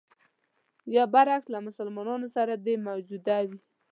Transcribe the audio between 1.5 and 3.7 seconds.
له مسلمانانو سره دې موجوده وي.